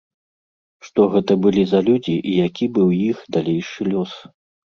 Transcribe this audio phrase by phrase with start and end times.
[0.87, 4.11] Што гэта былі за людзі і які быў іх далейшы лёс?